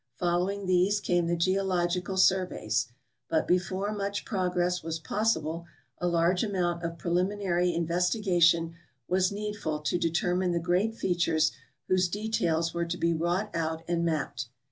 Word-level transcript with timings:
Following 0.17 0.65
these 0.65 0.99
came 0.99 1.27
the 1.27 1.35
geological 1.37 2.17
sur 2.17 2.47
veys. 2.47 2.87
But 3.29 3.47
before 3.47 3.93
much 3.93 4.25
progress 4.25 4.81
was 4.81 4.97
possible 4.97 5.67
a 5.99 6.07
large 6.07 6.43
amount 6.43 6.81
of 6.81 6.97
preliminary 6.97 7.71
investigation 7.71 8.73
was 9.07 9.31
needful 9.31 9.79
to 9.81 9.99
determine 9.99 10.53
the 10.53 10.59
great 10.59 10.95
features 10.95 11.51
whose 11.87 12.09
details 12.09 12.73
were 12.73 12.85
to 12.85 12.97
be 12.97 13.13
wrought 13.13 13.55
out 13.55 13.83
and 13.87 14.03
mapped. 14.03 14.47